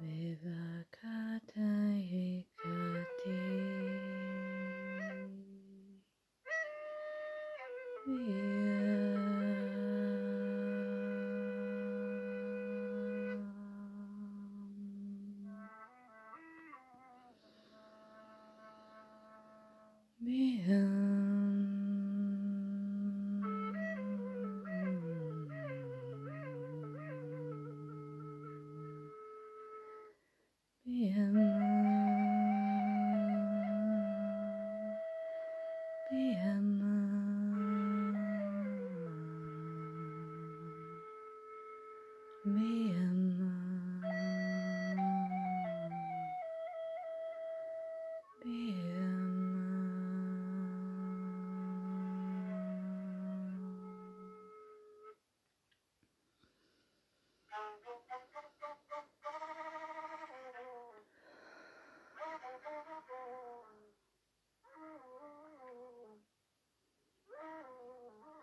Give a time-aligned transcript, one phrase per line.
[0.00, 2.49] Vivakatayeka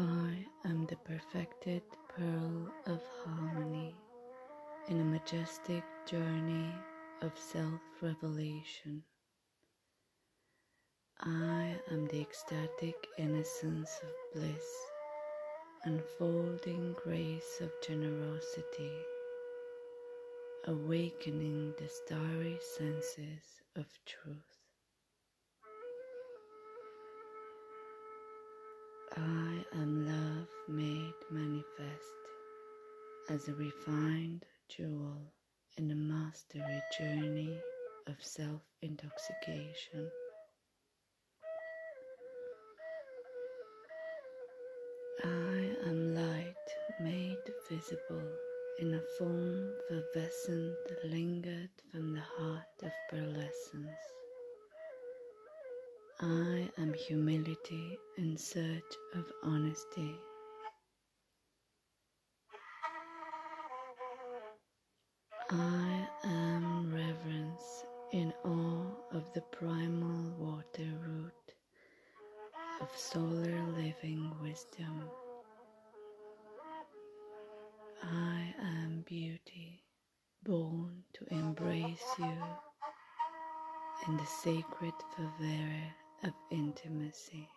[0.00, 3.94] I am the perfected pearl of harmony
[4.88, 6.72] in a majestic journey
[7.20, 9.02] of self revelation.
[11.20, 14.64] I am the ecstatic innocence of bliss,
[15.84, 18.96] unfolding grace of generosity,
[20.66, 24.59] awakening the starry senses of truth.
[29.16, 32.20] I am love made manifest
[33.28, 35.32] as a refined jewel
[35.76, 37.58] in a mastery journey
[38.06, 40.08] of self intoxication.
[45.24, 46.54] I am light
[47.00, 47.36] made
[47.68, 48.30] visible
[48.78, 54.19] in a form fervescent lingered from the heart of pearlescence.
[56.22, 60.14] I am humility in search of honesty.
[65.48, 71.32] I am reverence in awe of the primal water root
[72.82, 75.08] of solar living wisdom.
[78.02, 79.84] I am beauty,
[80.42, 82.36] born to embrace you
[84.06, 85.92] in the sacred favela
[86.24, 87.48] of intimacy.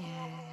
[0.00, 0.47] Yes.